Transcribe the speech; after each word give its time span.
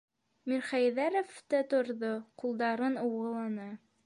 Мирхәйҙәров 0.51 1.35
та 1.53 1.61
торҙо, 1.75 2.11
ҡулдарын 2.45 2.99
ыуғыланы: 3.05 3.71